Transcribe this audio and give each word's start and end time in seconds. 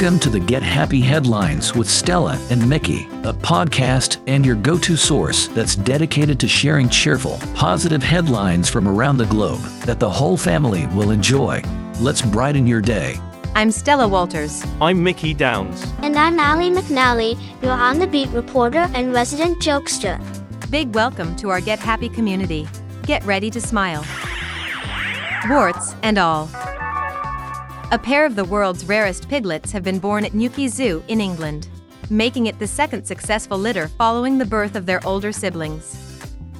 Welcome 0.00 0.20
to 0.20 0.30
the 0.30 0.40
Get 0.40 0.62
Happy 0.62 1.02
Headlines 1.02 1.74
with 1.74 1.86
Stella 1.86 2.40
and 2.48 2.66
Mickey, 2.66 3.04
a 3.22 3.34
podcast 3.34 4.16
and 4.26 4.46
your 4.46 4.54
go 4.54 4.78
to 4.78 4.96
source 4.96 5.48
that's 5.48 5.76
dedicated 5.76 6.40
to 6.40 6.48
sharing 6.48 6.88
cheerful, 6.88 7.38
positive 7.54 8.02
headlines 8.02 8.70
from 8.70 8.88
around 8.88 9.18
the 9.18 9.26
globe 9.26 9.60
that 9.84 10.00
the 10.00 10.08
whole 10.08 10.38
family 10.38 10.86
will 10.96 11.10
enjoy. 11.10 11.62
Let's 11.98 12.22
brighten 12.22 12.66
your 12.66 12.80
day. 12.80 13.18
I'm 13.54 13.70
Stella 13.70 14.08
Walters. 14.08 14.64
I'm 14.80 15.04
Mickey 15.04 15.34
Downs. 15.34 15.84
And 15.98 16.16
I'm 16.16 16.40
Allie 16.40 16.70
McNally, 16.70 17.38
your 17.62 17.72
on 17.72 17.98
the 17.98 18.06
beat 18.06 18.30
reporter 18.30 18.88
and 18.94 19.12
resident 19.12 19.58
jokester. 19.58 20.18
Big 20.70 20.94
welcome 20.94 21.36
to 21.36 21.50
our 21.50 21.60
Get 21.60 21.78
Happy 21.78 22.08
community. 22.08 22.66
Get 23.02 23.22
ready 23.24 23.50
to 23.50 23.60
smile. 23.60 24.06
Warts 25.50 25.94
and 26.02 26.16
all. 26.16 26.48
A 27.92 27.98
pair 27.98 28.24
of 28.24 28.36
the 28.36 28.44
world's 28.44 28.84
rarest 28.84 29.28
piglets 29.28 29.72
have 29.72 29.82
been 29.82 29.98
born 29.98 30.24
at 30.24 30.32
Newquay 30.32 30.68
Zoo 30.68 31.02
in 31.08 31.20
England, 31.20 31.66
making 32.08 32.46
it 32.46 32.56
the 32.60 32.66
second 32.66 33.04
successful 33.04 33.58
litter 33.58 33.88
following 33.88 34.38
the 34.38 34.44
birth 34.44 34.76
of 34.76 34.86
their 34.86 35.04
older 35.04 35.32
siblings. 35.32 35.98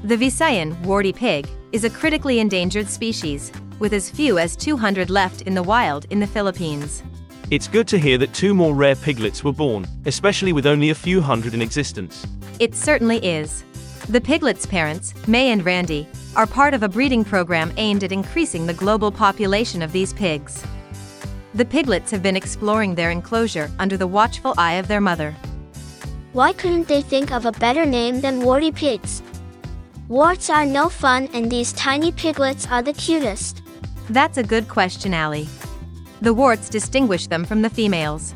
The 0.03 0.17
Visayan 0.17 0.77
warty 0.81 1.13
pig 1.13 1.49
is 1.71 1.85
a 1.85 1.91
critically 1.91 2.41
endangered 2.41 2.89
species, 2.89 3.53
with 3.79 3.93
as 3.93 4.11
few 4.11 4.41
as 4.41 4.57
200 4.57 5.09
left 5.09 5.43
in 5.43 5.55
the 5.55 5.63
wild 5.63 6.05
in 6.11 6.19
the 6.19 6.27
Philippines. 6.27 7.05
It's 7.53 7.69
good 7.69 7.87
to 7.89 7.99
hear 8.01 8.19
that 8.19 8.35
two 8.35 8.53
more 8.53 8.75
rare 8.75 8.97
piglets 8.97 9.45
were 9.45 9.53
born, 9.53 9.87
especially 10.07 10.53
with 10.53 10.67
only 10.67 10.91
a 10.91 10.97
few 10.97 11.21
hundred 11.21 11.55
in 11.55 11.63
existence. 11.63 12.27
It 12.59 12.75
certainly 12.75 13.19
is. 13.19 13.63
The 14.09 14.21
piglets' 14.21 14.67
parents, 14.67 15.15
May 15.29 15.53
and 15.53 15.65
Randy, 15.65 16.09
are 16.35 16.49
part 16.49 16.75
of 16.75 16.83
a 16.83 16.89
breeding 16.89 17.23
program 17.23 17.73
aimed 17.77 18.03
at 18.03 18.11
increasing 18.11 18.67
the 18.67 18.75
global 18.75 19.13
population 19.13 19.81
of 19.81 19.93
these 19.93 20.13
pigs. 20.13 20.65
The 21.53 21.65
piglets 21.65 22.13
have 22.13 22.23
been 22.23 22.37
exploring 22.37 22.95
their 22.95 23.11
enclosure 23.11 23.71
under 23.81 23.97
the 23.97 24.07
watchful 24.07 24.55
eye 24.57 24.75
of 24.75 24.87
their 24.87 25.01
mother. 25.01 25.35
Why 26.33 26.53
couldn't 26.53 26.87
they 26.87 27.03
think 27.03 27.33
of 27.33 27.45
a 27.45 27.51
better 27.51 27.85
name 27.85 28.21
than 28.21 28.41
warty 28.43 28.71
pigs? 28.71 29.21
Warts 30.07 30.49
are 30.49 30.65
no 30.65 30.89
fun 30.89 31.29
and 31.35 31.51
these 31.51 31.73
tiny 31.73 32.13
piglets 32.13 32.69
are 32.71 32.83
the 32.83 32.93
cutest. 32.93 33.63
That's 34.11 34.39
a 34.39 34.45
good 34.45 34.69
question, 34.69 35.13
Allie. 35.13 35.49
The 36.21 36.33
warts 36.33 36.69
distinguish 36.69 37.27
them 37.27 37.45
from 37.45 37.63
the 37.63 37.71
females. 37.71 38.33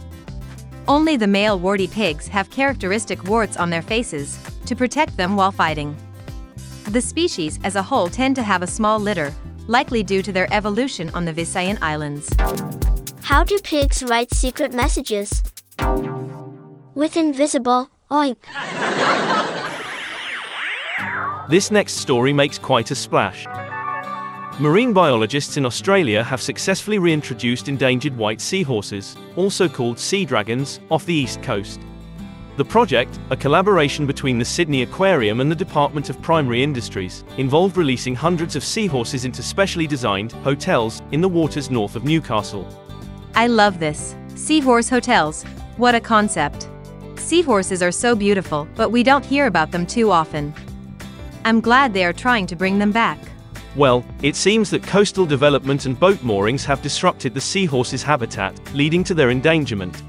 Only 0.89 1.17
the 1.17 1.29
male 1.29 1.59
warty 1.59 1.87
pigs 1.87 2.27
have 2.29 2.51
characteristic 2.51 3.25
warts 3.25 3.57
on 3.57 3.71
their 3.71 3.83
faces 3.83 4.39
to 4.67 4.75
protect 4.75 5.17
them 5.17 5.37
while 5.37 5.53
fighting. 5.53 5.97
The 6.89 7.01
species 7.01 7.61
as 7.63 7.77
a 7.77 7.83
whole 7.83 8.09
tend 8.09 8.35
to 8.37 8.43
have 8.43 8.63
a 8.63 8.67
small 8.67 8.99
litter, 8.99 9.33
likely 9.69 10.03
due 10.03 10.23
to 10.23 10.33
their 10.33 10.53
evolution 10.53 11.11
on 11.11 11.25
the 11.25 11.33
Visayan 11.33 11.79
Islands. 11.81 12.29
How 13.25 13.43
do 13.43 13.59
pigs 13.61 14.03
write 14.03 14.31
secret 14.35 14.75
messages? 14.75 15.43
With 16.95 17.17
invisible 17.17 17.89
oink. 18.11 18.37
This 21.49 21.71
next 21.71 21.95
story 21.95 22.35
makes 22.35 22.59
quite 22.59 22.91
a 22.91 22.95
splash. 22.95 23.47
Marine 24.61 24.93
biologists 24.93 25.57
in 25.57 25.65
Australia 25.65 26.23
have 26.23 26.43
successfully 26.43 26.99
reintroduced 26.99 27.71
endangered 27.71 28.15
white 28.15 28.43
seahorses, 28.43 29.17
also 29.37 29.71
called 29.71 29.99
sea 29.99 30.27
dragons, 30.27 30.81
off 30.91 31.07
the 31.07 31.15
east 31.15 31.43
coast. 31.43 31.81
The 32.59 32.65
project, 32.65 33.19
a 33.31 33.37
collaboration 33.37 34.07
between 34.07 34.39
the 34.39 34.45
Sydney 34.45 34.83
Aquarium 34.83 35.41
and 35.41 35.51
the 35.51 35.57
Department 35.57 36.11
of 36.11 36.21
Primary 36.21 36.63
Industries, 36.63 37.25
involved 37.39 37.79
releasing 37.79 38.15
hundreds 38.15 38.55
of 38.55 38.63
seahorses 38.63 39.25
into 39.25 39.43
specially 39.43 39.87
designed 39.87 40.33
hotels 40.33 41.01
in 41.11 41.23
the 41.23 41.29
waters 41.29 41.71
north 41.71 41.97
of 41.97 42.05
Newcastle. 42.05 42.69
I 43.37 43.49
love 43.49 43.81
this. 43.81 44.15
Seahorse 44.37 44.89
hotels. 44.89 45.43
What 45.77 45.95
a 45.95 46.01
concept. 46.01 46.69
Seahorses 47.17 47.83
are 47.83 47.91
so 47.91 48.15
beautiful, 48.15 48.69
but 48.77 48.91
we 48.91 49.03
don't 49.03 49.25
hear 49.25 49.47
about 49.47 49.73
them 49.73 49.87
too 49.87 50.13
often. 50.13 50.55
I'm 51.45 51.61
glad 51.61 51.93
they 51.93 52.05
are 52.05 52.13
trying 52.13 52.47
to 52.47 52.57
bring 52.57 52.79
them 52.79 52.93
back. 52.93 53.19
Well, 53.75 54.05
it 54.23 54.37
seems 54.37 54.71
that 54.71 54.85
coastal 54.85 55.27
development 55.27 55.85
and 55.85 55.99
boat 55.99 56.23
moorings 56.23 56.65
have 56.65 56.81
disrupted 56.81 57.35
the 57.35 57.41
seahorse's 57.41 58.05
habitat, 58.05 58.55
leading 58.73 59.03
to 59.05 59.15
their 59.15 59.31
endangerment. 59.31 60.03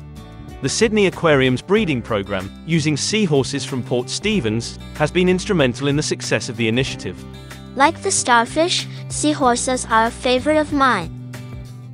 The 0.62 0.70
Sydney 0.70 1.08
Aquarium's 1.08 1.64
breeding 1.64 2.02
program, 2.02 2.52
using 2.68 2.96
seahorses 2.96 3.66
from 3.66 3.82
Port 3.82 4.08
Stephens, 4.08 4.78
has 4.96 5.10
been 5.10 5.30
instrumental 5.30 5.88
in 5.88 5.96
the 5.96 6.04
success 6.04 6.48
of 6.48 6.58
the 6.58 6.68
initiative. 6.68 7.24
Like 7.76 8.02
the 8.04 8.12
starfish, 8.12 8.88
seahorses 9.10 9.86
are 9.86 10.06
a 10.06 10.12
favorite 10.12 10.58
of 10.58 10.72
mine. 10.72 11.12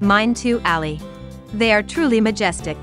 Mine 0.02 0.34
too, 0.34 0.60
Allie. 0.66 1.00
They 1.54 1.74
are 1.74 1.84
truly 1.84 2.22
majestic. 2.22 2.78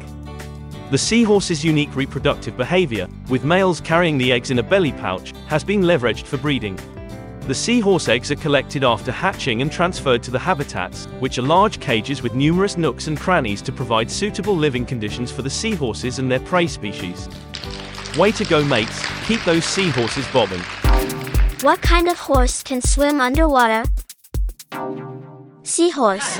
The 0.90 0.98
seahorse's 0.98 1.64
unique 1.64 1.94
reproductive 1.94 2.56
behavior, 2.56 3.08
with 3.28 3.44
males 3.44 3.80
carrying 3.80 4.18
the 4.18 4.32
eggs 4.32 4.50
in 4.50 4.58
a 4.58 4.62
belly 4.62 4.92
pouch, 4.92 5.32
has 5.46 5.64
been 5.64 5.82
leveraged 5.82 6.24
for 6.24 6.38
breeding. 6.38 6.78
The 7.42 7.54
seahorse 7.54 8.08
eggs 8.08 8.30
are 8.30 8.36
collected 8.36 8.84
after 8.84 9.10
hatching 9.10 9.62
and 9.62 9.72
transferred 9.72 10.22
to 10.24 10.30
the 10.30 10.38
habitats, 10.38 11.06
which 11.18 11.38
are 11.38 11.42
large 11.42 11.80
cages 11.80 12.22
with 12.22 12.34
numerous 12.34 12.76
nooks 12.76 13.06
and 13.06 13.18
crannies 13.18 13.62
to 13.62 13.72
provide 13.72 14.10
suitable 14.10 14.54
living 14.54 14.84
conditions 14.84 15.32
for 15.32 15.40
the 15.40 15.50
seahorses 15.50 16.18
and 16.18 16.30
their 16.30 16.40
prey 16.40 16.66
species. 16.66 17.26
Way 18.18 18.32
to 18.32 18.44
go, 18.44 18.62
mates, 18.64 19.02
keep 19.26 19.42
those 19.44 19.64
seahorses 19.64 20.26
bobbing. 20.28 20.60
What 21.62 21.80
kind 21.80 22.08
of 22.08 22.18
horse 22.18 22.62
can 22.62 22.82
swim 22.82 23.20
underwater? 23.20 23.84
Seahorse. 25.62 26.38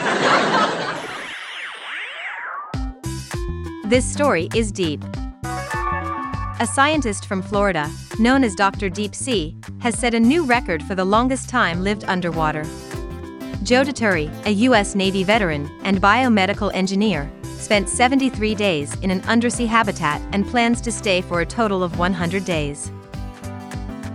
This 3.89 4.05
story 4.05 4.51
is 4.55 4.71
deep. 4.71 5.03
A 5.45 6.69
scientist 6.71 7.25
from 7.25 7.41
Florida, 7.41 7.91
known 8.19 8.45
as 8.45 8.55
Dr. 8.55 8.91
Deep 8.91 9.15
Sea, 9.15 9.57
has 9.79 9.99
set 9.99 10.13
a 10.13 10.21
new 10.21 10.45
record 10.45 10.83
for 10.83 10.95
the 10.95 11.07
longest 11.07 11.49
time 11.49 11.83
lived 11.83 12.05
underwater. 12.05 12.65
Joe 13.63 13.85
Dituri, 13.85 14.29
a 14.45 14.51
U.S. 14.51 14.95
Navy 14.95 15.25
veteran 15.25 15.71
and 15.85 16.03
biomedical 16.03 16.71
engineer, 16.75 17.31
spent 17.45 17.89
73 17.89 18.55
days 18.55 18.95
in 18.97 19.11
an 19.11 19.23
undersea 19.23 19.65
habitat 19.65 20.21
and 20.33 20.47
plans 20.47 20.83
to 20.83 20.93
stay 20.93 21.23
for 21.23 21.41
a 21.41 21.47
total 21.47 21.83
of 21.83 21.99
100 21.99 22.45
days. 22.45 22.93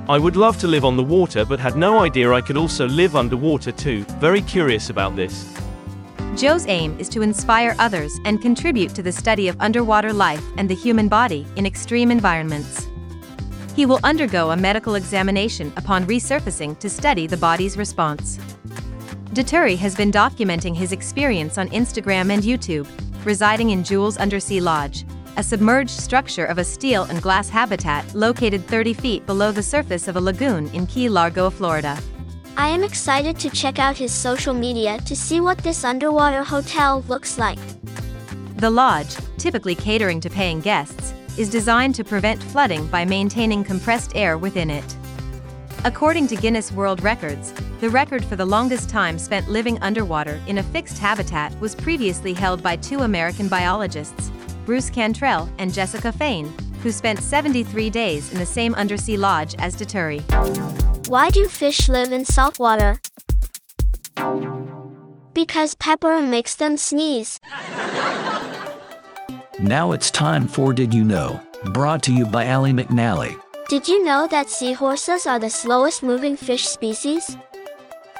I 0.07 0.19
would 0.19 0.35
love 0.35 0.59
to 0.59 0.67
live 0.67 0.85
on 0.85 0.97
the 0.97 1.03
water 1.03 1.45
but 1.45 1.59
had 1.59 1.75
no 1.77 1.97
idea 1.97 2.31
I 2.31 2.41
could 2.41 2.57
also 2.57 2.87
live 2.87 3.15
underwater 3.15 3.71
too. 3.71 4.03
Very 4.19 4.43
curious 4.43 4.91
about 4.91 5.15
this. 5.15 5.62
Joe's 6.35 6.65
aim 6.65 6.97
is 6.99 7.09
to 7.09 7.21
inspire 7.21 7.75
others 7.77 8.19
and 8.25 8.41
contribute 8.41 8.95
to 8.95 9.03
the 9.03 9.11
study 9.11 9.49
of 9.49 9.55
underwater 9.59 10.11
life 10.11 10.43
and 10.57 10.67
the 10.67 10.73
human 10.73 11.07
body 11.07 11.45
in 11.57 11.65
extreme 11.67 12.09
environments. 12.09 12.87
He 13.75 13.85
will 13.85 13.99
undergo 14.03 14.49
a 14.49 14.57
medical 14.57 14.95
examination 14.95 15.71
upon 15.77 16.07
resurfacing 16.07 16.79
to 16.79 16.89
study 16.89 17.27
the 17.27 17.37
body's 17.37 17.77
response. 17.77 18.39
Dituri 19.33 19.77
has 19.77 19.95
been 19.95 20.11
documenting 20.11 20.75
his 20.75 20.91
experience 20.91 21.59
on 21.59 21.69
Instagram 21.69 22.33
and 22.33 22.41
YouTube, 22.41 22.87
residing 23.25 23.69
in 23.69 23.83
Jules 23.83 24.17
Undersea 24.17 24.59
Lodge, 24.59 25.05
a 25.37 25.43
submerged 25.43 25.91
structure 25.91 26.45
of 26.45 26.57
a 26.57 26.63
steel 26.63 27.03
and 27.03 27.21
glass 27.21 27.47
habitat 27.47 28.11
located 28.15 28.65
30 28.65 28.93
feet 28.95 29.25
below 29.27 29.51
the 29.51 29.61
surface 29.61 30.07
of 30.07 30.15
a 30.15 30.21
lagoon 30.21 30.67
in 30.69 30.87
Key 30.87 31.09
Largo, 31.09 31.51
Florida. 31.51 31.95
I 32.55 32.67
am 32.67 32.83
excited 32.83 33.39
to 33.39 33.49
check 33.49 33.79
out 33.79 33.97
his 33.97 34.11
social 34.11 34.53
media 34.53 34.99
to 34.99 35.15
see 35.15 35.39
what 35.39 35.57
this 35.57 35.83
underwater 35.83 36.43
hotel 36.43 37.03
looks 37.07 37.39
like. 37.39 37.57
The 38.57 38.69
lodge, 38.69 39.15
typically 39.39 39.73
catering 39.73 40.19
to 40.21 40.29
paying 40.29 40.59
guests, 40.59 41.13
is 41.35 41.49
designed 41.49 41.95
to 41.95 42.03
prevent 42.03 42.41
flooding 42.43 42.85
by 42.87 43.05
maintaining 43.05 43.63
compressed 43.63 44.15
air 44.15 44.37
within 44.37 44.69
it. 44.69 44.95
According 45.83 46.27
to 46.27 46.35
Guinness 46.35 46.71
World 46.71 47.01
Records, 47.03 47.53
the 47.81 47.89
record 47.89 48.23
for 48.23 48.35
the 48.35 48.45
longest 48.45 48.87
time 48.87 49.17
spent 49.17 49.49
living 49.49 49.79
underwater 49.81 50.39
in 50.45 50.59
a 50.59 50.63
fixed 50.63 50.99
habitat 50.99 51.59
was 51.59 51.73
previously 51.73 52.33
held 52.33 52.61
by 52.61 52.75
two 52.75 52.99
American 52.99 53.47
biologists, 53.47 54.31
Bruce 54.65 54.91
Cantrell 54.91 55.49
and 55.57 55.73
Jessica 55.73 56.11
Fain, 56.11 56.53
who 56.83 56.91
spent 56.91 57.19
73 57.19 57.89
days 57.89 58.31
in 58.31 58.37
the 58.37 58.45
same 58.45 58.75
undersea 58.75 59.17
lodge 59.17 59.55
as 59.57 59.75
Dituri. 59.75 60.92
Why 61.07 61.29
do 61.29 61.47
fish 61.47 61.89
live 61.89 62.11
in 62.11 62.25
salt 62.25 62.59
water? 62.59 62.99
Because 65.33 65.75
pepper 65.75 66.21
makes 66.21 66.55
them 66.55 66.77
sneeze. 66.77 67.39
Now 69.59 69.91
it's 69.91 70.09
time 70.09 70.47
for 70.47 70.73
Did 70.73 70.93
You 70.93 71.03
Know? 71.03 71.41
Brought 71.73 72.03
to 72.03 72.13
you 72.13 72.25
by 72.25 72.45
Allie 72.45 72.73
McNally. 72.73 73.39
Did 73.67 73.87
you 73.87 74.03
know 74.03 74.27
that 74.27 74.49
seahorses 74.49 75.25
are 75.25 75.39
the 75.39 75.49
slowest 75.49 76.03
moving 76.03 76.37
fish 76.37 76.67
species? 76.67 77.35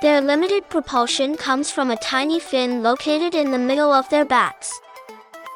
Their 0.01 0.19
limited 0.21 0.69
propulsion 0.69 1.37
comes 1.37 1.71
from 1.71 1.89
a 1.89 1.97
tiny 1.97 2.39
fin 2.39 2.83
located 2.83 3.33
in 3.33 3.51
the 3.51 3.57
middle 3.57 3.93
of 3.93 4.09
their 4.09 4.25
backs. 4.25 4.71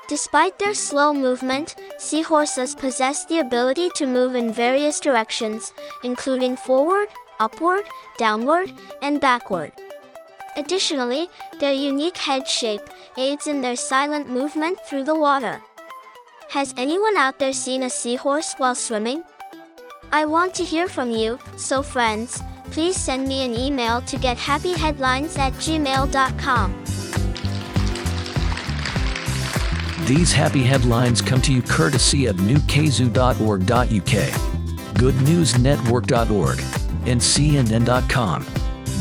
Despite 0.08 0.58
their 0.58 0.74
slow 0.74 1.14
movement, 1.14 1.76
seahorses 1.98 2.76
possess 2.76 3.26
the 3.26 3.40
ability 3.40 3.90
to 3.96 4.08
move 4.08 4.36
in 4.36 4.54
various 4.54 5.02
directions, 5.02 5.74
including 6.04 6.56
forward, 6.56 7.10
upward, 7.40 7.84
downward, 8.18 8.72
and 9.02 9.20
backward. 9.20 9.74
Additionally, 10.56 11.30
their 11.60 11.74
unique 11.74 12.18
head 12.18 12.48
shape 12.48 12.82
aids 13.18 13.48
in 13.48 13.62
their 13.62 13.76
silent 13.76 14.30
movement 14.30 14.80
through 14.88 15.04
the 15.04 15.16
water. 15.16 15.62
Has 16.50 16.74
anyone 16.78 17.18
out 17.18 17.38
there 17.38 17.54
seen 17.54 17.84
a 17.84 17.90
seahorse 17.90 18.54
while 18.58 18.76
swimming? 18.76 19.24
I 20.12 20.26
want 20.26 20.54
to 20.56 20.64
hear 20.64 20.88
from 20.88 21.12
you, 21.12 21.38
so 21.58 21.84
friends, 21.84 22.42
please 22.72 22.96
send 22.96 23.28
me 23.28 23.44
an 23.44 23.54
email 23.54 24.02
to 24.04 24.16
gethappyheadlines 24.18 25.38
at 25.38 25.52
gmail.com. 25.54 26.97
These 30.08 30.32
happy 30.32 30.64
headlines 30.64 31.22
come 31.22 31.42
to 31.42 31.52
you 31.52 31.62
courtesy 31.62 32.28
of 32.28 32.38
newquayzoo.org.uk, 32.38 34.94
goodnewsnetwork.org, 34.94 36.60
and 37.06 37.20
cnn.com. 37.20 38.46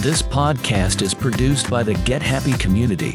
This 0.01 0.21
podcast 0.21 1.03
is 1.03 1.15
produced 1.15 1.71
by 1.71 1.85
the 1.85 1.95
Get 1.95 2.23
Happy 2.23 2.55
community. 2.55 3.13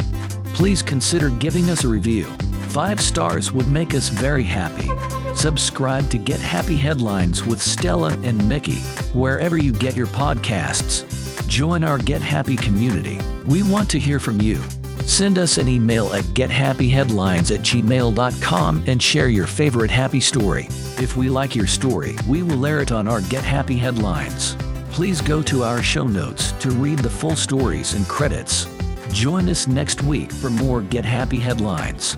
Please 0.54 0.82
consider 0.82 1.32
giving 1.32 1.70
us 1.70 1.84
a 1.84 1.90
review. 1.90 2.24
Five 2.70 3.02
stars 3.02 3.52
would 3.52 3.68
make 3.68 3.94
us 3.94 4.08
very 4.08 4.44
happy. 4.44 4.90
Subscribe 5.36 6.10
to 6.12 6.18
Get 6.18 6.40
Happy 6.40 6.78
Headlines 6.78 7.46
with 7.46 7.62
Stella 7.62 8.14
and 8.24 8.48
Mickey, 8.48 8.80
wherever 9.14 9.58
you 9.58 9.74
get 9.74 9.98
your 9.98 10.08
podcasts. 10.08 11.06
Join 11.50 11.84
our 11.84 11.98
Get 11.98 12.22
Happy 12.22 12.56
community. 12.56 13.20
We 13.46 13.64
want 13.64 13.90
to 13.90 14.00
hear 14.00 14.20
from 14.20 14.42
you. 14.42 14.64
Send 15.12 15.38
us 15.38 15.58
an 15.58 15.68
email 15.68 16.14
at 16.14 16.24
gethappyheadlines 16.24 17.54
at 17.54 17.60
gmail.com 17.60 18.84
and 18.88 19.04
share 19.04 19.28
your 19.28 19.46
favorite 19.46 19.92
happy 19.92 20.22
story. 20.22 20.68
If 21.02 21.18
we 21.18 21.28
like 21.28 21.54
your 21.54 21.68
story, 21.68 22.16
we 22.30 22.44
will 22.44 22.66
air 22.66 22.80
it 22.80 22.94
on 22.94 23.10
our 23.10 23.20
Get 23.24 23.44
Happy 23.44 23.76
Headlines. 23.76 24.56
Please 24.90 25.20
go 25.20 25.42
to 25.42 25.64
our 25.64 25.84
show 25.84 26.06
notes 26.06 26.54
to 26.54 26.70
read 26.70 27.00
the 27.00 27.10
full 27.10 27.36
stories 27.36 27.94
and 27.94 28.08
credits. 28.08 28.68
Join 29.12 29.50
us 29.50 29.68
next 29.68 30.02
week 30.02 30.32
for 30.32 30.50
more 30.50 30.82
Get 30.82 31.04
Happy 31.04 31.40
Headlines. 31.40 32.18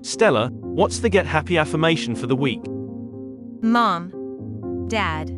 Stella, 0.00 0.48
what's 0.52 1.00
the 1.00 1.10
Get 1.10 1.26
Happy 1.26 1.58
affirmation 1.58 2.14
for 2.14 2.26
the 2.26 2.36
week? 2.36 2.66
Mom, 3.60 4.88
Dad, 4.88 5.28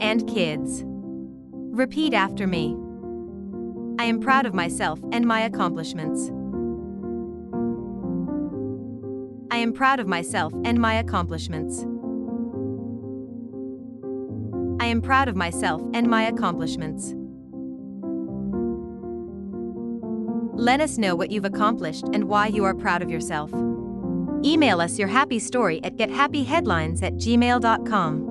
and 0.00 0.24
kids. 0.28 0.84
Repeat 0.86 2.14
after 2.14 2.46
me. 2.46 2.76
I 3.98 4.04
am 4.04 4.20
proud 4.20 4.44
of 4.46 4.54
myself 4.54 5.00
and 5.10 5.26
my 5.26 5.40
accomplishments. 5.40 6.30
I 9.50 9.58
am 9.58 9.72
proud 9.72 10.00
of 10.00 10.06
myself 10.06 10.52
and 10.64 10.78
my 10.78 10.94
accomplishments. 10.94 11.80
I 14.78 14.86
am 14.88 15.00
proud 15.00 15.28
of 15.28 15.36
myself 15.36 15.82
and 15.94 16.08
my 16.08 16.24
accomplishments. 16.24 17.14
Let 20.58 20.80
us 20.80 20.98
know 20.98 21.16
what 21.16 21.30
you've 21.30 21.44
accomplished 21.44 22.04
and 22.12 22.24
why 22.24 22.48
you 22.48 22.64
are 22.64 22.74
proud 22.74 23.02
of 23.02 23.10
yourself. 23.10 23.50
Email 24.44 24.80
us 24.80 24.98
your 24.98 25.08
happy 25.08 25.38
story 25.38 25.82
at 25.82 25.96
gethappyheadlines 25.96 27.02
at 27.02 27.14
gmail.com. 27.14 28.25